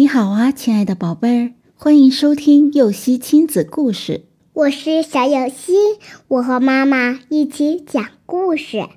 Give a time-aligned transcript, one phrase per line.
[0.00, 4.24] 你好啊，亲爱的宝贝儿，欢迎收听幼熙亲子故事。
[4.54, 5.74] 我是小幼熙，
[6.26, 8.88] 我和妈妈一起讲故事。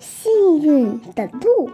[0.00, 1.70] 幸运的鹿，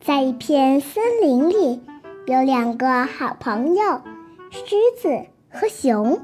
[0.00, 1.80] 在一片森林里，
[2.26, 4.02] 有两个好朋友，
[4.50, 6.18] 狮子和熊。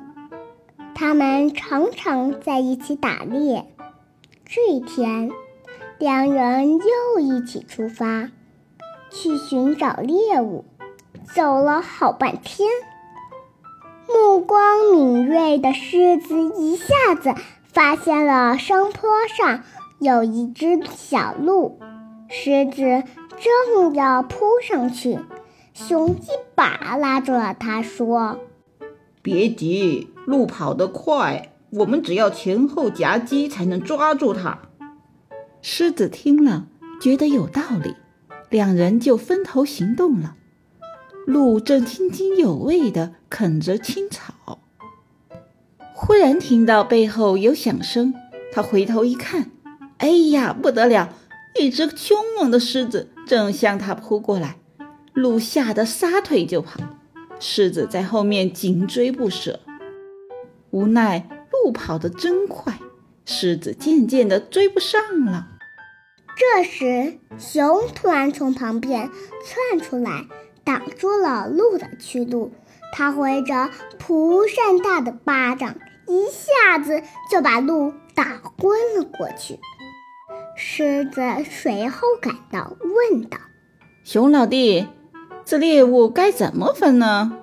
[0.96, 3.64] 他们常常在一起打猎。
[4.44, 5.30] 这一天，
[6.00, 8.32] 两人又一起出发。
[9.14, 10.64] 去寻找猎物，
[11.34, 12.68] 走了好半天。
[14.08, 17.32] 目光敏锐的狮子一下子
[17.72, 19.62] 发现了山坡上
[20.00, 21.78] 有一只小鹿，
[22.28, 23.04] 狮子
[23.38, 25.18] 正要扑上去，
[25.72, 26.26] 熊一
[26.56, 28.40] 把拉住了它，说
[29.22, 34.58] ：“别急，鹿跑得快，我们只要前后夹击才能抓住它。”
[35.62, 36.66] 狮子听了，
[37.00, 37.94] 觉得有道理。
[38.54, 40.36] 两人就分头行动了。
[41.26, 44.60] 鹿正津津有味地啃着青草，
[45.92, 48.14] 忽然听到背后有响声，
[48.52, 49.50] 他回头一看，
[49.98, 51.12] 哎呀，不得了！
[51.58, 54.58] 一只凶猛的狮子正向他扑过来。
[55.14, 56.78] 鹿吓得撒腿就跑，
[57.40, 59.58] 狮子在后面紧追不舍。
[60.70, 62.78] 无奈鹿跑得真快，
[63.26, 65.48] 狮子渐渐地追不上了。
[66.36, 69.10] 这时，熊突然从旁边
[69.44, 70.26] 窜出来，
[70.64, 72.52] 挡住了鹿的去路。
[72.92, 79.58] 他挥着蒲扇大的巴掌，一下子就把鹿打昏了过去。
[80.56, 83.38] 狮子随后赶到，问道
[84.04, 84.86] ：“熊老弟，
[85.44, 87.38] 这猎物该怎么分呢？”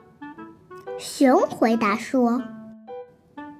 [0.98, 2.42] 熊回答说：“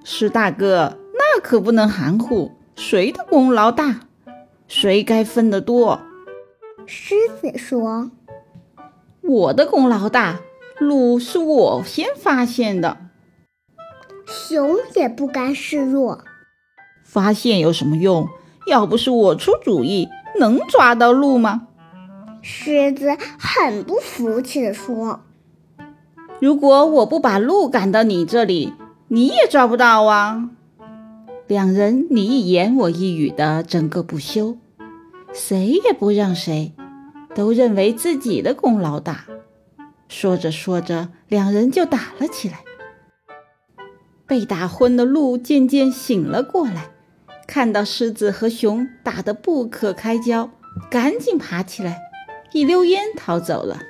[0.04, 4.02] 狮大哥，那可不能含糊，谁的功劳大？”
[4.74, 6.00] 谁该分得多？
[6.86, 8.10] 狮子说
[9.22, 10.40] ：“我的功劳大，
[10.80, 12.98] 鹿是我先发现的。”
[14.26, 16.24] 熊也不甘示弱
[17.04, 18.30] ：“发现有什么用？
[18.66, 20.08] 要不是我出主意，
[20.40, 21.68] 能抓到鹿吗？”
[22.42, 25.20] 狮子很不服气地说
[26.40, 28.74] ：“如果我不把鹿赶到你这里，
[29.10, 30.50] 你也抓不到啊！”
[31.52, 34.58] 两人你一言我一语的争个不休，
[35.34, 36.72] 谁也不让谁，
[37.36, 39.26] 都认为自己的功劳大。
[40.08, 42.62] 说着说着，两人就打了起来。
[44.26, 46.90] 被打昏的鹿渐渐醒了过来，
[47.46, 50.50] 看到狮子和熊打得不可开交，
[50.90, 52.00] 赶紧爬起来，
[52.54, 53.82] 一溜烟逃走了。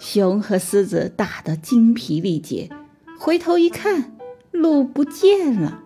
[0.00, 2.68] 熊和狮子打得精疲力竭，
[3.16, 4.16] 回头一看，
[4.50, 5.78] 鹿不见了。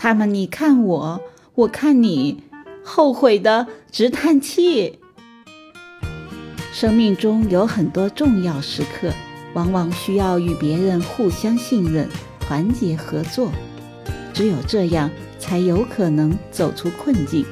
[0.00, 1.20] 他们你看我，
[1.56, 2.44] 我看你，
[2.84, 5.00] 后悔的直叹气。
[6.72, 9.12] 生命中有很多重要时刻，
[9.54, 13.50] 往往需要与别人互相信任、团结合作，
[14.32, 15.10] 只有这样，
[15.40, 17.44] 才有可能走出困境，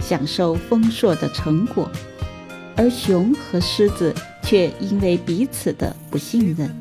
[0.00, 1.90] 享受丰硕的成果。
[2.76, 6.74] 而熊和狮子却因为彼此的不信任，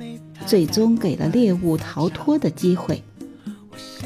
[0.46, 3.04] 最终给了猎物逃脱的机会。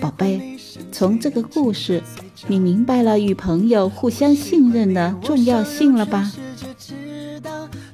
[0.02, 0.58] 宝贝
[0.92, 2.02] 从这个故事
[2.48, 6.32] 你明白了与朋友互相信任的重要性了吧？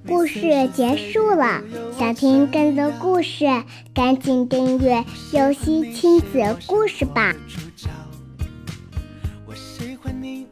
[0.08, 0.42] 故事
[0.74, 1.62] 结束了
[1.98, 3.46] 想听更多故事
[3.94, 7.36] 赶紧订阅游戏亲子故事吧
[9.46, 10.48] 我喜欢你